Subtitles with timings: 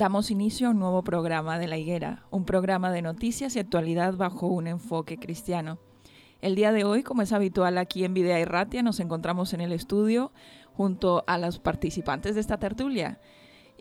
[0.00, 4.14] Damos inicio a un nuevo programa de La Higuera, un programa de noticias y actualidad
[4.14, 5.78] bajo un enfoque cristiano.
[6.40, 9.60] El día de hoy, como es habitual aquí en Videa y Ratia, nos encontramos en
[9.60, 10.32] el estudio
[10.72, 13.20] junto a los participantes de esta tertulia.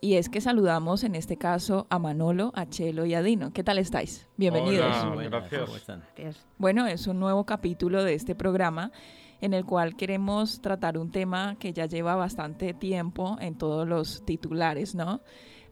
[0.02, 3.54] Y es que saludamos en este caso a Manolo, a Chelo y a Dino.
[3.54, 4.28] ¿Qué tal estáis?
[4.36, 4.94] Bienvenidos.
[5.30, 6.46] gracias.
[6.58, 8.92] Bueno, es un nuevo capítulo de este programa
[9.40, 14.26] en el cual queremos tratar un tema que ya lleva bastante tiempo en todos los
[14.26, 15.22] titulares, ¿no?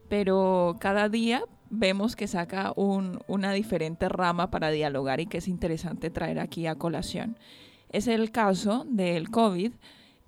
[0.08, 6.10] Pero cada día vemos que saca una diferente rama para dialogar y que es interesante
[6.10, 7.38] traer aquí a colación.
[7.90, 9.72] Es el caso del COVID,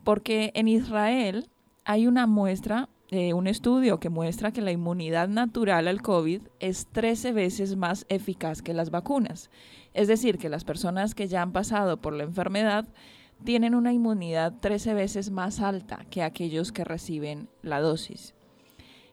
[0.04, 1.48] porque en Israel
[1.84, 6.86] hay una muestra, eh, un estudio que muestra que la inmunidad natural al COVID es
[6.92, 9.50] 13 veces más eficaz que las vacunas.
[9.92, 12.86] Es decir, que las personas que ya han pasado por la enfermedad
[13.44, 18.34] tienen una inmunidad 13 veces más alta que aquellos que reciben la dosis.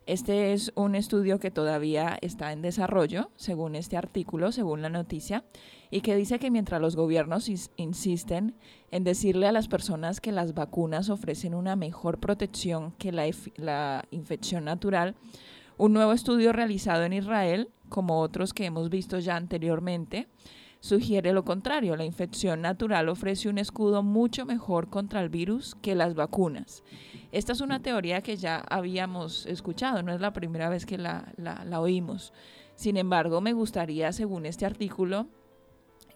[0.07, 5.43] Este es un estudio que todavía está en desarrollo, según este artículo, según la noticia,
[5.91, 8.55] y que dice que mientras los gobiernos insisten
[8.89, 14.63] en decirle a las personas que las vacunas ofrecen una mejor protección que la, infección
[14.63, 15.15] natural,
[15.75, 20.29] un nuevo estudio realizado en Israel, como otros que hemos visto ya anteriormente,
[20.79, 21.95] sugiere lo contrario.
[21.95, 26.83] La infección natural ofrece un escudo mucho mejor contra el virus que las vacunas.
[27.31, 31.33] Esta es una teoría que ya habíamos escuchado, no es la primera vez que la,
[31.79, 32.33] oímos.
[32.75, 35.27] Sin embargo, me gustaría, según este artículo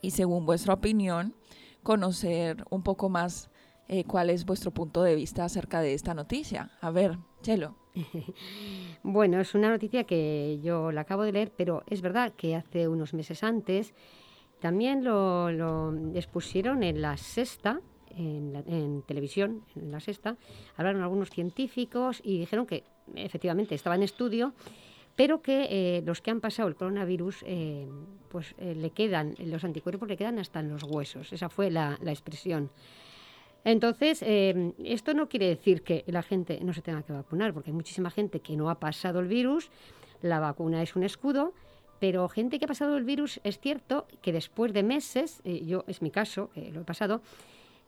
[0.00, 1.34] y según vuestra opinión,
[1.82, 3.50] conocer un poco más
[3.88, 6.70] eh, cuál es vuestro punto de vista acerca de esta noticia.
[6.80, 7.76] A ver, Chelo.
[9.04, 12.86] Bueno, es una noticia que yo la acabo de leer, pero es verdad que hace
[12.86, 13.94] unos meses antes
[14.62, 17.80] también lo, expusieron en la sexta,
[18.16, 20.36] en, televisión, en la sexta,
[20.76, 22.84] hablaron algunos científicos y dijeron que
[23.16, 24.54] efectivamente estaba en estudio,
[25.16, 27.88] pero que eh, los que han pasado el coronavirus, eh,
[28.28, 31.32] pues eh, le quedan, los anticuerpos le quedan hasta en los huesos.
[31.32, 32.70] Esa fue la, la expresión.
[33.64, 37.76] Entonces, esto no quiere decir que la gente no se tenga que vacunar, porque hay
[37.76, 39.70] muchísima gente que no ha pasado el virus,
[40.20, 41.52] la vacuna es un escudo,
[42.02, 45.84] pero gente que ha pasado el virus, es cierto que después de meses, eh, yo
[45.86, 47.22] es mi caso, lo he pasado,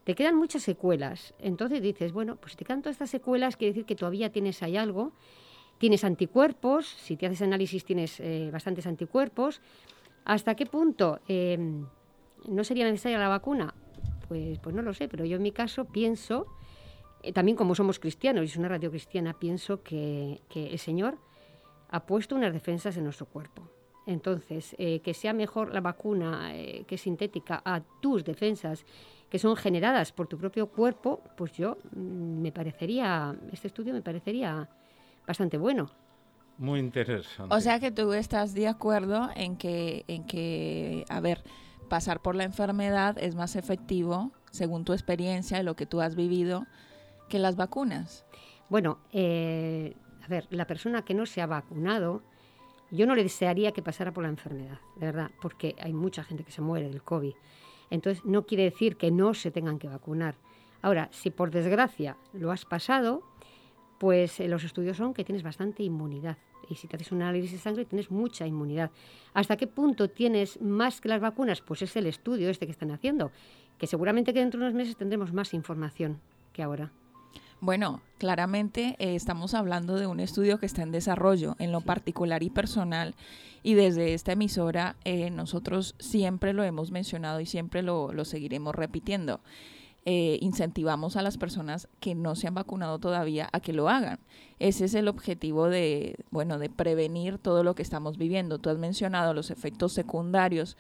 [0.05, 1.35] te quedan muchas secuelas.
[1.41, 4.63] Entonces dices, bueno, pues si te quedan todas estas secuelas, quiere decir que todavía tienes
[4.63, 5.11] ahí algo.
[5.79, 9.61] Tienes anticuerpos, si te haces análisis tienes eh, bastantes anticuerpos.
[10.25, 11.85] ¿Hasta qué punto em,
[12.47, 13.75] no sería necesaria la vacuna?
[14.29, 16.47] Pues, pues no lo sé, pero yo en mi caso pienso,
[17.25, 21.19] eh, también como somos cristianos y es una radio cristiana, pienso que el Señor
[21.89, 23.69] ha puesto unas defensas en nuestro cuerpo.
[24.07, 28.85] Entonces, eh, que sea mejor la vacuna eh, que sintética a tus defensas
[29.31, 34.03] que son generadas por tu propio cuerpo, pues yo mm, me parecería, este estudio me
[34.03, 34.69] parecería
[35.27, 35.91] bastante bueno.
[36.59, 37.53] Muy interesante.
[37.53, 41.43] O sea que tú estás de acuerdo en que, en que, a ver,
[41.89, 46.15] pasar por la enfermedad es más efectivo, según tu experiencia y lo que tú has
[46.15, 46.67] vivido,
[47.29, 48.25] que las vacunas.
[48.69, 52.23] Bueno, eh, a ver, la persona que no se ha vacunado,
[52.95, 56.45] yo no le desearía que pasara por la enfermedad, de verdad, porque hay mucha gente
[56.45, 57.35] que se muere del COVID.
[57.91, 60.37] Entonces, no quiere decir que no se tengan que vacunar.
[60.83, 63.23] Ahora, si por desgracia lo has pasado,
[63.99, 66.37] pues eh, los estudios son que tienes bastante inmunidad.
[66.69, 68.91] Y si te haces un análisis de sangre, tienes mucha inmunidad.
[69.35, 71.61] ¿Hasta qué punto tienes más que las vacunas?
[71.61, 73.33] Pues es el estudio este que están haciendo,
[73.79, 76.21] que seguramente que dentro de unos meses tendremos más información
[76.53, 76.91] que ahora.
[77.65, 82.43] Bueno, claramente eh, estamos hablando de un estudio que está en desarrollo en lo particular
[82.43, 83.15] y personal
[83.63, 89.41] y desde esta emisora eh, nosotros siempre lo hemos mencionado y siempre lo, seguiremos repitiendo.
[90.05, 94.19] Eh, incentivamos a las personas que no se han vacunado todavía a que lo hagan.
[94.59, 98.59] Ese es el objetivo de, bueno, de prevenir todo lo que estamos viviendo.
[98.59, 100.77] Tú has mencionado los efectos secundarios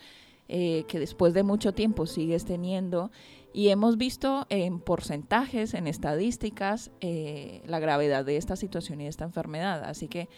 [0.46, 3.10] que después de mucho tiempo sigues teniendo
[3.54, 9.10] y hemos visto en porcentajes, en estadísticas, eh, la gravedad de esta situación y de
[9.10, 9.84] esta enfermedad.
[9.84, 10.28] Así que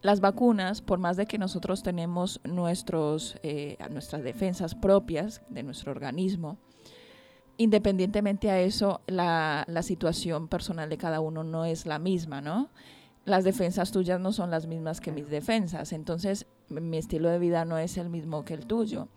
[0.00, 5.90] las vacunas, por más de que nosotros tenemos nuestros, eh, nuestras defensas propias de nuestro
[5.90, 6.56] organismo,
[7.56, 12.70] independientemente a eso, la, la situación personal de cada uno no es la misma, ¿no?
[13.24, 17.64] las defensas tuyas no son las mismas que mis defensas, entonces mi estilo de vida
[17.64, 19.08] no es el mismo que el tuyo.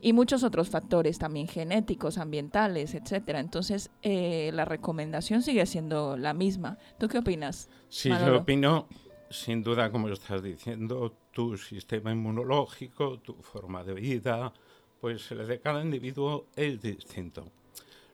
[0.00, 3.40] Y muchos otros factores también genéticos, ambientales, etcétera.
[3.40, 6.78] Entonces, eh, la recomendación sigue siendo la misma.
[6.98, 7.68] ¿Tú qué opinas?
[7.88, 8.86] Sí, yo opino,
[9.30, 14.52] sin duda, como estás diciendo, tu sistema inmunológico, tu forma de vida,
[15.00, 17.50] pues el de cada individuo es distinto.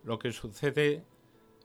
[0.05, 1.05] Lo que sucede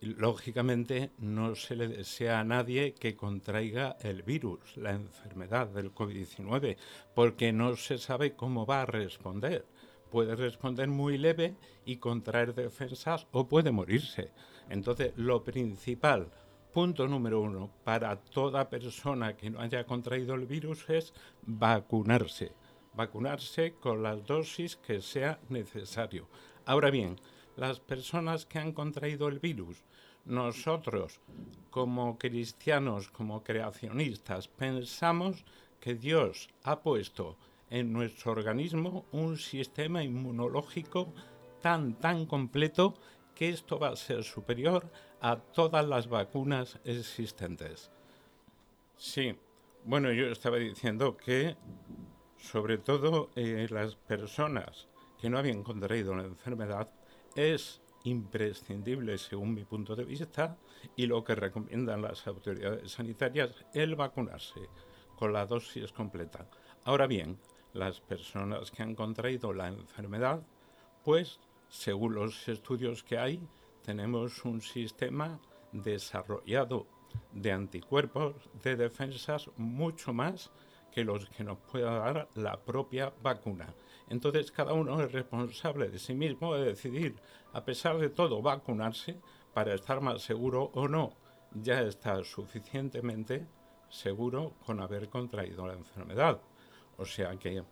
[0.05, 6.77] lógicamente no se le desea a nadie que contraiga el virus, la enfermedad del COVID-19,
[7.13, 9.65] porque no se sabe cómo va a responder.
[10.11, 11.55] Puede responder muy leve
[11.85, 14.31] y contraer defensas o puede morirse.
[14.69, 16.31] Entonces, lo principal,
[16.71, 22.53] punto número uno, para toda persona que no haya contraído el virus es vacunarse.
[22.93, 26.29] Vacunarse con las dosis que sea necesario.
[26.65, 27.17] Ahora bien,
[27.55, 29.83] las personas que han contraído el virus,
[30.25, 31.19] nosotros
[31.69, 35.43] como cristianos, como creacionistas, pensamos
[35.79, 37.37] que Dios ha puesto
[37.69, 41.13] en nuestro organismo un sistema inmunológico
[41.61, 42.95] tan, tan completo
[43.33, 44.89] que esto va a ser superior
[45.21, 47.91] a todas las vacunas existentes.
[48.97, 49.35] Sí,
[49.83, 51.57] bueno, yo estaba diciendo que
[52.37, 54.87] sobre todo eh, las personas
[55.19, 56.89] que no habían contraído la enfermedad
[57.35, 60.57] es imprescindible según mi punto de vista
[60.95, 64.61] y lo que recomiendan las autoridades sanitarias el vacunarse
[65.15, 66.47] con la dosis completa.
[66.83, 67.39] Ahora bien,
[67.73, 70.41] las personas que han contraído la enfermedad,
[71.03, 73.41] pues según los estudios que hay,
[73.83, 75.39] tenemos un sistema
[75.71, 76.87] desarrollado
[77.33, 80.51] de anticuerpos, de defensas, mucho más
[80.91, 83.73] que los que nos pueda dar la propia vacuna.
[84.09, 87.15] Entonces cada uno es responsable de sí mismo de decidir,
[87.53, 89.19] a pesar de todo, vacunarse
[89.53, 91.13] para estar más seguro o no.
[91.53, 93.47] Ya está suficientemente
[93.89, 96.41] seguro con haber contraído la enfermedad.
[96.97, 97.63] O sea que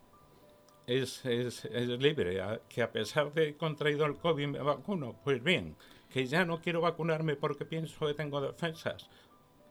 [0.86, 5.76] es, es, es libre, que a pesar de contraído el COVID me vacuno, pues bien,
[6.10, 9.08] que ya no quiero vacunarme porque pienso que tengo defensas,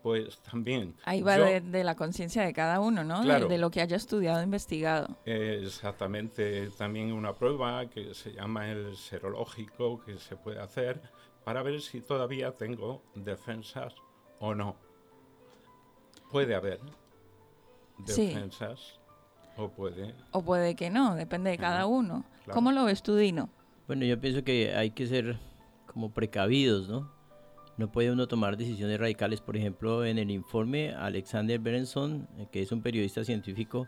[0.04, 0.96] pues también.
[1.06, 3.24] Ahí va de, la conciencia de cada uno, ¿no?
[3.24, 5.18] de, lo que haya estudiado investigado.
[5.26, 11.02] exactamente, también una prueba que se llama el serológico que se puede hacer
[11.44, 13.96] para ver si todavía tengo defensas
[14.40, 14.76] o no.
[16.32, 16.80] Puede haber
[17.98, 19.00] defensas
[19.56, 20.14] o puede.
[20.32, 22.26] O puede que no, depende de cada uno.
[22.52, 23.50] ¿Cómo lo ves tú, Dino?
[23.88, 25.38] Bueno, yo pienso que hay que ser
[25.86, 27.12] como precavidos, ¿no?
[27.78, 29.42] No puede uno tomar decisiones radicales.
[29.42, 33.88] Por ejemplo, en el informe, Alexander Berenson, eh, que es un periodista científico,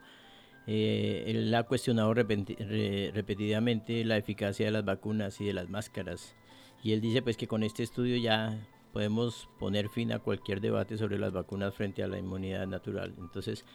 [0.68, 6.36] eh, él ha cuestionado repetidamente la eficacia de las vacunas y de las máscaras.
[6.84, 8.60] Y él dice pues que con este estudio ya
[8.92, 13.14] podemos poner fin a cualquier debate sobre las vacunas frente a la inmunidad natural.
[13.20, 13.66] Entonces,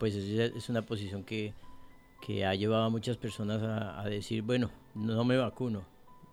[0.00, 1.54] pues es una posición que,
[2.20, 5.84] que ha llevado a muchas personas a, a decir, bueno, no me vacuno.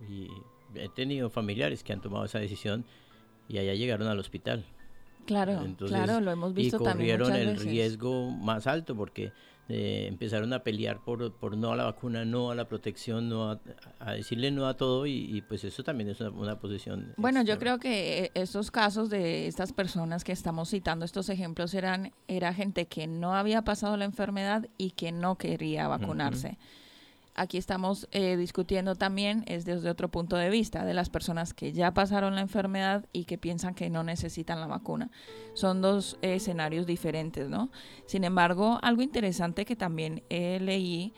[0.09, 0.27] Y
[0.75, 2.85] he tenido familiares que han tomado esa decisión
[3.47, 4.65] y allá llegaron al hospital.
[5.25, 7.15] Claro, claro, lo hemos visto también.
[7.15, 9.31] Y corrieron el riesgo más alto porque
[9.69, 13.51] eh, empezaron a pelear por, por, no a la vacuna, no a la protección, no
[13.51, 17.13] a, decirle no a todo y, pues eso también es una, posición.
[17.15, 22.11] Bueno, yo creo que estos casos de estas personas que estamos citando, estos ejemplos eran
[22.27, 26.57] era gente que no había pasado la enfermedad y que no quería vacunarse
[27.35, 31.73] aquí estamos eh, discutiendo también es desde otro punto de vista, de las personas que
[31.73, 35.11] ya pasaron la enfermedad y que piensan que no necesitan la vacuna.
[35.53, 37.71] Son dos escenarios diferentes, ¿no?
[38.05, 41.13] Sin embargo, algo interesante que también leí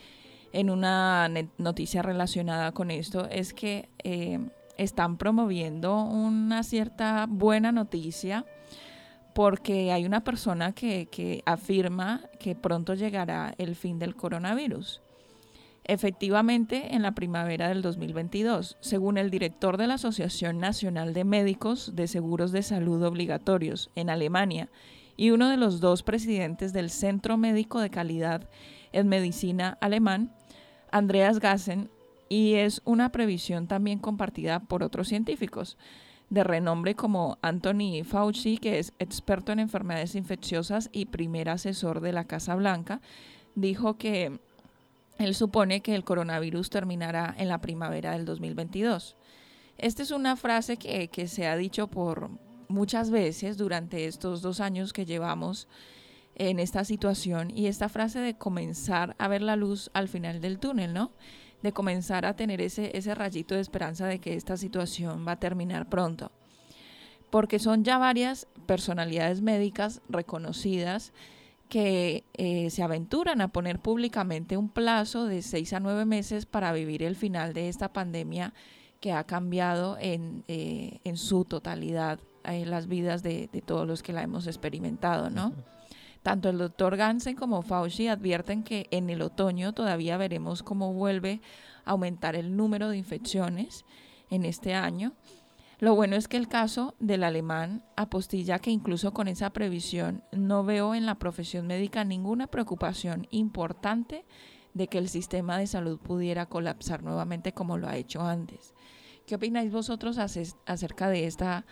[0.55, 4.39] en una noticia relacionada con esto es que eh,
[4.77, 8.45] están promoviendo una cierta buena noticia
[9.33, 15.01] porque hay una persona que, que afirma que pronto llegará el fin del coronavirus.
[15.87, 21.95] Efectivamente, en la primavera del 2022, según el director de la Asociación Nacional de Médicos
[21.95, 24.69] de Seguros de Salud Obligatorios en Alemania
[25.15, 28.49] y uno de los dos presidentes del Centro Médico de Calidad
[28.93, 30.33] en Medicina alemán,
[30.91, 31.91] Andreas Gassen,
[32.29, 35.77] y es una previsión también compartida por otros científicos
[36.31, 42.11] de renombre como Anthony Fauci, que es experto en enfermedades infecciosas y primer asesor de
[42.11, 43.01] la Casa Blanca,
[43.53, 44.39] dijo que
[45.17, 49.15] él supone que el coronavirus terminará en la primavera del 2022.
[49.77, 52.29] Esta es una frase que, se ha dicho por
[52.67, 55.67] muchas veces durante estos dos años que llevamos
[56.35, 60.59] en esta situación y esta frase de comenzar a ver la luz al final del
[60.59, 61.11] túnel, ¿no?
[61.61, 65.39] De comenzar a tener ese, ese rayito de esperanza de que esta situación va a
[65.39, 66.31] terminar pronto.
[67.29, 71.13] Porque son ya varias personalidades médicas reconocidas
[71.69, 76.71] que eh, se aventuran a poner públicamente un plazo de seis a nueve meses para
[76.71, 78.53] vivir el final de esta pandemia
[78.99, 84.03] que ha cambiado en, eh, en su totalidad en las vidas de, de, todos los
[84.03, 85.53] que la hemos experimentado, ¿no?
[86.21, 91.41] Tanto el doctor Gansen como Fauci advierten que en el otoño todavía veremos cómo vuelve
[91.85, 93.85] a aumentar el número de infecciones
[94.29, 95.13] en este año
[95.79, 100.63] lo bueno es que el caso del alemán apostilla que incluso con esa previsión no
[100.63, 104.25] veo en la profesión médica ninguna preocupación importante
[104.73, 108.73] de que el sistema de salud pudiera colapsar nuevamente como lo ha hecho antes.
[109.25, 111.65] ¿Qué opináis vosotros acerca de esta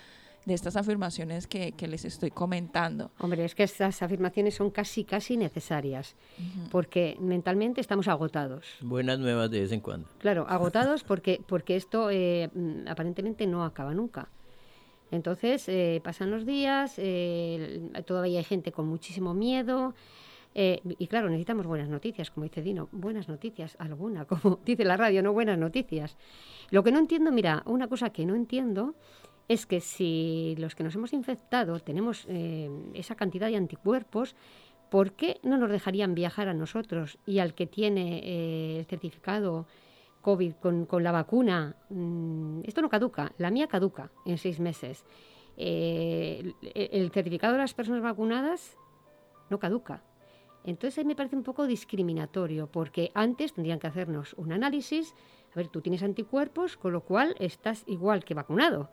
[0.46, 3.12] de estas afirmaciones que, que, les estoy comentando.
[3.20, 6.16] Hombre, es que estas afirmaciones son casi, casi necesarias,
[6.72, 8.66] porque mentalmente estamos agotados.
[8.82, 10.08] Buenas nuevas de vez en cuando.
[10.20, 14.30] Claro, agotados porque, porque esto eh, mm, aparentemente no acaba nunca.
[15.12, 19.94] Entonces, eh, pasan los días, eh, todavía hay gente con muchísimo miedo.
[20.56, 25.24] y claro, necesitamos buenas noticias, como dice Dino, buenas noticias, alguna, como dice la radio,
[25.24, 26.18] no buenas noticias.
[26.70, 28.96] Lo que no entiendo, mira, una cosa que no entiendo
[29.48, 34.36] es que si los que nos hemos infectado tenemos eh, esa cantidad de anticuerpos,
[34.90, 39.68] ¿por qué no nos dejarían viajar a nosotros y al que tiene eh, el certificado
[40.22, 40.54] COVID
[40.88, 41.76] con, la vacuna?
[41.90, 45.04] Mm, esto no caduca, la mía caduca en seis meses.
[45.58, 48.78] Eh, el, certificado de las personas vacunadas
[49.50, 50.04] no caduca.
[50.64, 55.14] Entonces ahí me parece un poco discriminatorio, porque antes tendrían que hacernos un análisis,
[55.52, 58.90] a ver, tú tienes anticuerpos, con lo cual estás igual que vacunado.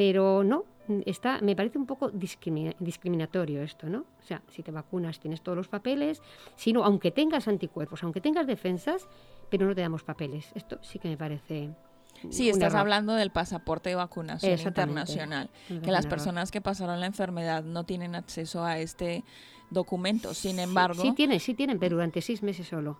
[0.00, 0.64] Pero no,
[1.04, 3.98] está, me parece un poco discriminatorio esto, ¿no?
[3.98, 6.22] O sea, si te vacunas tienes todos los papeles,
[6.56, 9.06] sino aunque tengas anticuerpos, aunque tengas defensas,
[9.50, 10.52] pero no te damos papeles.
[10.54, 11.68] Esto sí que me parece
[12.30, 17.62] Sí, estás hablando del pasaporte de vacunación internacional, que las personas que pasaron la enfermedad
[17.62, 19.22] no tienen acceso a este
[19.68, 20.32] documento.
[20.32, 22.98] Sin embargo, sí, tienen, sí tienen, pero durante seis meses solo,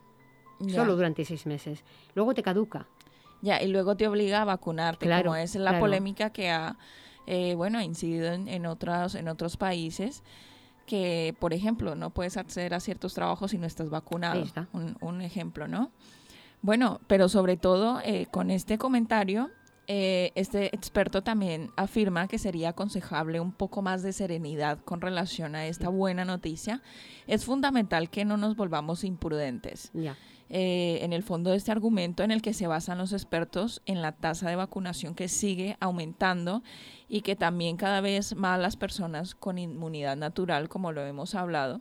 [0.68, 1.82] solo durante seis meses.
[2.14, 2.88] Luego te caduca.
[3.42, 6.76] Ya, y luego te obliga a vacunarte, como es la polémica que ha,
[7.26, 10.22] eh, bueno, incidido en, en, otros, en otros países,
[10.86, 14.44] que, por ejemplo, no puedes acceder a ciertos trabajos si no estás vacunado.
[14.72, 15.90] Un, un, ejemplo, ¿no?
[16.62, 19.50] Bueno, pero sobre todo eh, con este comentario,
[19.92, 25.56] eh, este experto también afirma que sería aconsejable un poco más de serenidad con relación
[25.56, 26.80] a esta buena noticia.
[27.26, 29.90] Es fundamental que no nos volvamos imprudentes.
[30.48, 34.00] Eh, en el fondo de este argumento en el que se basan los expertos en
[34.00, 36.62] la tasa de vacunación que sigue aumentando
[37.08, 41.80] y que también cada vez más las personas con inmunidad natural, como lo hemos hablado,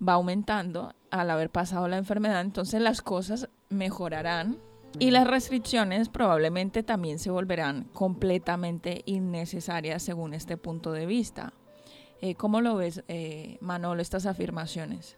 [0.00, 4.58] va aumentando al haber pasado la enfermedad, entonces las cosas mejorarán
[4.98, 11.52] y las restricciones probablemente también se volverán completamente innecesarias según este punto de vista.
[12.20, 15.16] Eh, ¿Cómo lo ves, eh, Manolo, estas afirmaciones?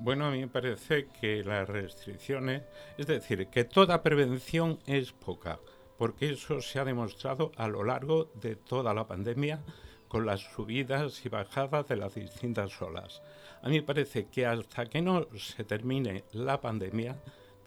[0.00, 2.62] Bueno, a mí me parece que las restricciones,
[2.96, 5.58] es decir, que toda prevención es poca,
[5.98, 9.60] porque eso se ha demostrado a lo largo de toda la pandemia
[10.06, 13.22] con las subidas y bajadas de las distintas olas.
[13.60, 17.16] A mí me parece que hasta que no se termine la pandemia,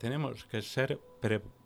[0.01, 0.99] tenemos que ser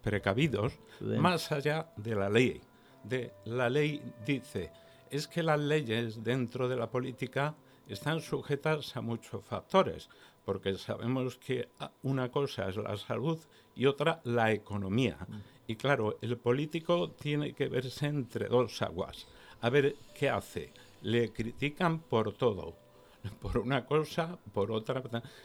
[0.02, 2.60] precavidos más allá de la ley.
[3.02, 4.74] De la ley dice,
[5.10, 7.56] es que las leyes dentro de la política
[7.88, 10.10] están sujetas a muchos factores
[10.44, 11.70] porque sabemos que
[12.04, 13.40] una cosa es la salud
[13.74, 15.18] y otra la economía.
[15.28, 15.36] Mm.
[15.68, 19.28] Y claro, el político tiene que verse entre dos aguas.
[19.62, 20.74] A ver qué hace.
[21.02, 22.76] Le critican por todo,
[23.42, 25.02] por una cosa, por otra.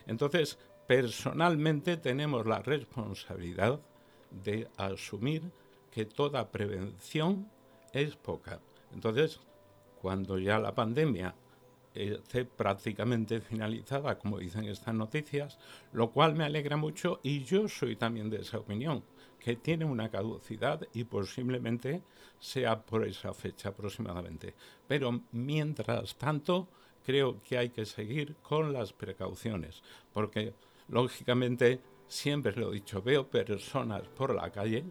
[0.08, 0.58] Entonces,
[0.90, 3.78] personalmente tenemos la responsabilidad
[4.42, 5.52] de asumir
[5.88, 7.48] que toda prevención
[7.92, 8.58] es poca.
[8.92, 9.38] Entonces,
[10.02, 11.32] cuando ya la pandemia
[11.94, 15.60] esté prácticamente finalizada, como dicen estas noticias,
[15.92, 19.04] lo cual me alegra mucho y yo soy también de esa opinión,
[19.38, 22.02] que tiene una caducidad y posiblemente
[22.40, 24.54] sea por esa fecha aproximadamente.
[24.88, 26.66] Pero mientras tanto,
[27.06, 30.52] creo que hay que seguir con las precauciones, porque
[30.90, 34.84] lógicamente, siempre lo he dicho, veo personas por la calle,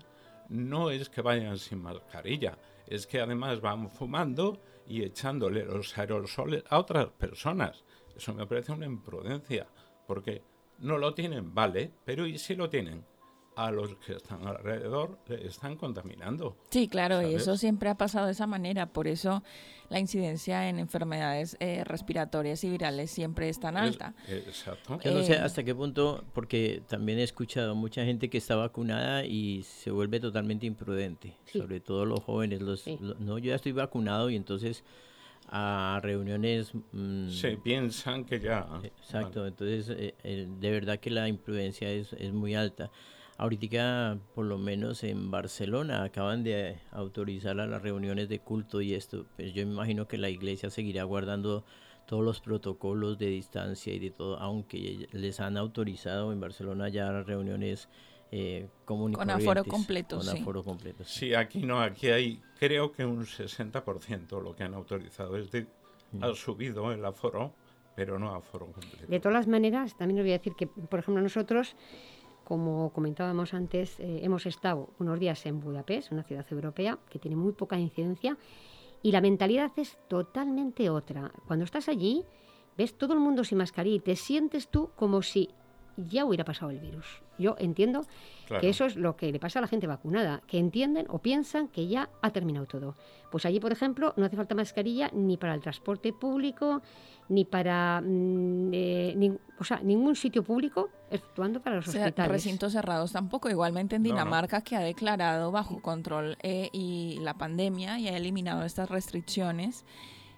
[0.49, 6.63] no es que vayan sin mascarilla, es que además van fumando y echándole los aerosoles
[6.69, 7.83] a otras personas.
[8.15, 9.67] Eso me parece una imprudencia,
[10.07, 10.41] porque
[10.79, 13.05] no lo tienen, vale, pero ¿y si lo tienen?
[13.59, 16.55] A los que están alrededor le están contaminando.
[16.69, 19.43] Sí, claro, y eso siempre ha pasado de esa manera, por eso
[19.89, 24.13] la incidencia en enfermedades eh, respiratorias y virales siempre es tan alta.
[24.29, 24.97] exacto.
[25.03, 28.55] Yo no sé eh, hasta qué punto, porque también he escuchado mucha gente que está
[28.55, 32.61] vacunada y se vuelve totalmente imprudente, sobre todo los jóvenes.
[32.61, 32.85] Los,
[33.19, 34.85] no, yo ya estoy vacunado y entonces
[35.49, 36.71] a reuniones...
[36.93, 38.67] Mm, se piensan que ya...
[38.83, 42.89] Exacto, entonces eh, de verdad que la imprudencia es, es muy alta.
[43.39, 48.93] Ahorita, por lo menos en Barcelona, acaban de autorizar a las reuniones de culto y
[48.93, 49.25] esto.
[49.38, 51.63] Pues yo imagino que la iglesia seguirá guardando
[52.05, 57.24] todos los protocolos de distancia y de todo, aunque les han autorizado en Barcelona ya
[57.24, 57.88] reuniones
[58.29, 61.05] eh, Con aforo completo, con aforo completo.
[61.05, 61.34] Sí.
[61.34, 65.38] aquí no, aquí hay creo que un 60% lo que han autorizado.
[65.38, 65.65] Es de,
[66.12, 66.24] mm.
[66.25, 67.53] ha subido el aforo,
[67.96, 69.08] pero no aforo completo.
[69.08, 71.77] De todas maneras, también os voy a decir que, por ejemplo, nosotros
[72.49, 77.37] como comentábamos antes, eh, hemos estado unos días en Budapest, una ciudad europea que tiene
[77.37, 78.37] muy poca incidencia,
[79.03, 81.31] y la mentalidad es totalmente otra.
[81.45, 82.25] Cuando estás allí,
[82.75, 85.49] ves todo el mundo sin mascarilla y te sientes tú como si
[85.95, 87.21] ya hubiera pasado el virus.
[87.37, 88.01] Yo entiendo
[88.59, 91.67] que eso es lo que le pasa a la gente vacunada, que entienden o piensan
[91.67, 92.95] que ya ha terminado todo.
[93.29, 96.81] Pues allí, por ejemplo, no hace falta mascarilla ni para el transporte público,
[97.27, 102.32] ni para mm, eh, o sea, ningún sitio público, exceptuando para los o sea, hospitales.
[102.32, 103.50] Recintos cerrados tampoco.
[103.50, 108.63] Igualmente en Dinamarca, que ha declarado bajo control eh, y la pandemia y ha eliminado
[108.63, 109.86] estas restricciones.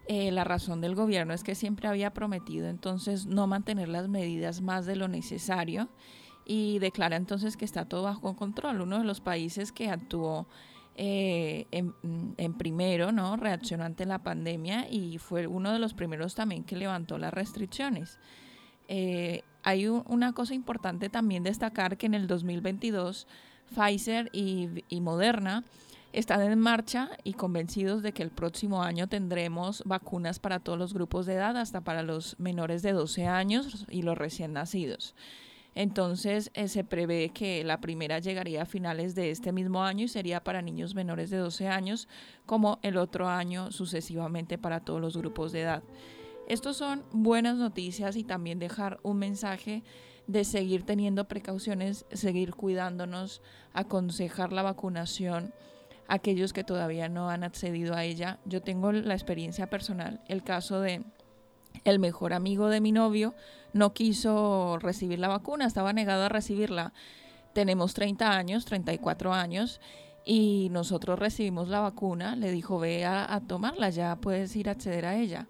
[0.08, 4.62] Eh, la razón del gobierno es que siempre había prometido entonces no mantener las medidas
[4.62, 5.90] más de lo necesario
[6.44, 8.82] y declara entonces que está todo bajo control.
[8.82, 10.48] Uno de los países que actuó
[10.96, 13.38] eh, en, primero, ¿no?
[13.38, 18.20] Reaccionó ante la pandemia y fue uno de los primeros también que levantó las restricciones.
[18.88, 23.28] Eh, hay una cosa importante también destacar que en el 2022
[23.76, 25.64] Pfizer y, Moderna
[26.14, 30.94] están en marcha y convencidos de que el próximo año tendremos vacunas para todos los
[30.94, 35.16] grupos de edad, hasta para los menores de 12 años y los recién nacidos.
[35.74, 40.10] Entonces eh, se prevé que la primera llegaría a finales de este mismo año y
[40.10, 42.10] sería para niños menores de 12 años,
[42.46, 45.84] como el otro año sucesivamente para todos los grupos de edad.
[46.52, 49.84] Estos son buenas noticias y también dejar un mensaje
[50.28, 55.54] de seguir teniendo precauciones, seguir cuidándonos, aconsejar la vacunación
[56.10, 58.40] a aquellos que todavía no han accedido a ella.
[58.44, 61.06] Yo tengo la experiencia personal, el caso de
[61.86, 63.34] el mejor amigo de mi novio
[63.72, 66.92] no quiso recibir la vacuna, estaba negado a recibirla.
[67.54, 69.80] Tenemos 30 años, 34 años,
[70.26, 75.06] y nosotros recibimos la vacuna, le dijo, ve a, tomarla, ya puedes ir a acceder
[75.06, 75.48] a ella.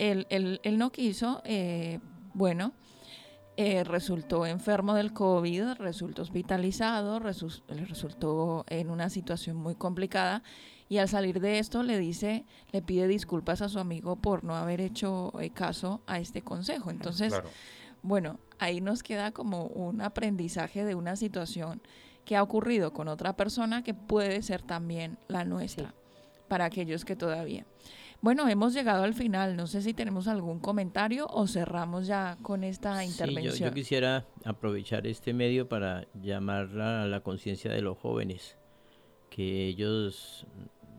[0.00, 2.00] Él, él, él no quiso, eh,
[2.32, 2.72] bueno,
[3.58, 10.42] eh, resultó enfermo del COVID, resultó hospitalizado, resultó en una situación muy complicada
[10.88, 14.56] y al salir de esto le dice, le pide disculpas a su amigo por no
[14.56, 16.90] haber hecho eh, caso a este consejo.
[16.90, 17.34] Entonces,
[18.00, 21.82] bueno, ahí nos queda como un aprendizaje de una situación
[22.24, 25.92] que ha ocurrido con otra persona que puede ser también la nuestra,
[26.48, 27.66] para aquellos que todavía.
[28.22, 29.56] Bueno, hemos llegado al final.
[29.56, 33.54] No sé si tenemos algún comentario o cerramos ya con esta intervención.
[33.54, 38.58] yo, yo, quisiera aprovechar este medio para llamar a la conciencia de los jóvenes,
[39.30, 40.46] que ellos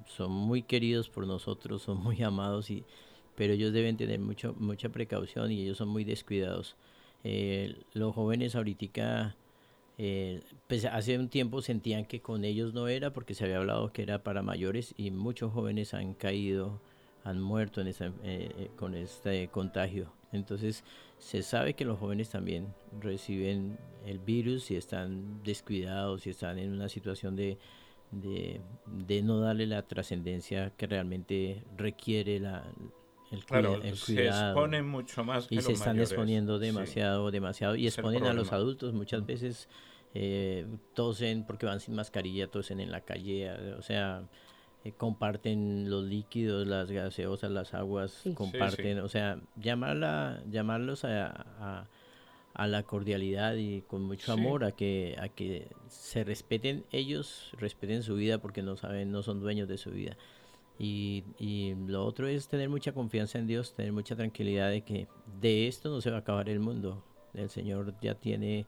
[0.07, 2.85] son muy queridos por nosotros, son muy amados, y,
[3.35, 6.75] pero ellos deben tener mucho, mucha precaución y ellos son muy descuidados.
[7.23, 9.35] Eh, los jóvenes ahorita,
[9.97, 13.93] eh, pues hace un tiempo sentían que con ellos no era porque se había hablado
[13.93, 16.81] que era para mayores y muchos jóvenes han caído,
[17.23, 20.11] han muerto en esa, eh, con este contagio.
[20.31, 20.83] Entonces
[21.17, 26.71] se sabe que los jóvenes también reciben el virus y están descuidados y están en
[26.71, 27.57] una situación de,
[28.11, 32.63] de, no darle la trascendencia que realmente requiere la,
[33.31, 33.93] el, claro, cuidado.
[33.95, 37.75] Se exponen mucho más que Y se están exponiendo demasiado, demasiado.
[37.75, 39.69] Y exponen a los adultos muchas veces.
[40.13, 43.49] Eh, tosen porque van sin mascarilla, tosen en la calle.
[43.77, 44.27] O sea,
[44.83, 48.33] eh, comparten los líquidos, las gaseosas, las aguas, Sí.
[48.33, 49.01] Comparten, sí.
[49.01, 51.27] o sea, llamarla, llamarlos a,
[51.59, 51.87] a-
[52.53, 54.39] a la cordialidad y con mucho Sí.
[54.41, 59.23] amor a que, a que se respeten ellos, respeten su vida porque no saben, no
[59.23, 60.17] son dueños de su vida.
[60.77, 65.07] Y, y lo otro es tener mucha confianza en Dios, tener mucha tranquilidad de que
[65.39, 67.03] de esto no se va a acabar el mundo.
[67.33, 68.65] El Señor ya tiene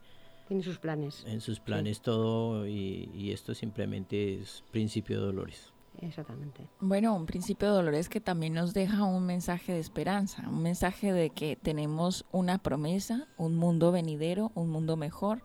[0.48, 1.26] Tiene sus planes.
[1.28, 5.73] en sus planes todo y, y esto simplemente es principio de dolores.
[6.02, 6.68] Exactamente.
[6.80, 11.14] Bueno, un principio de dolores que también nos deja un mensaje de esperanza, un mensaje
[11.14, 15.44] de que tenemos una promesa, un mundo venidero, un mundo mejor,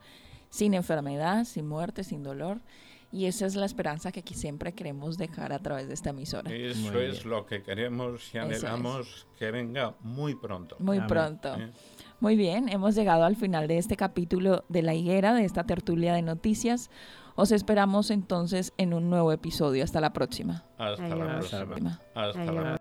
[0.50, 2.60] sin enfermedad, sin muerte, sin dolor.
[3.10, 6.52] Y esa es la esperanza que aquí siempre queremos dejar a través de esta emisora.
[6.52, 8.44] Eso es lo que queremos y es.
[8.44, 10.76] anhelamos que venga muy pronto.
[10.78, 11.08] Muy Amén.
[11.08, 11.54] pronto.
[11.54, 11.70] ¿eh?
[12.20, 16.12] Muy bien, hemos llegado al final de este capítulo de La Higuera, de esta tertulia
[16.12, 16.90] de noticias.
[17.40, 19.84] Os esperamos entonces en un nuevo episodio.
[19.84, 20.64] Hasta la próxima.
[20.76, 21.48] Hasta la Adiós.
[21.48, 21.64] próxima.
[21.66, 21.90] Próxima.
[22.12, 22.78] Hasta la próxima.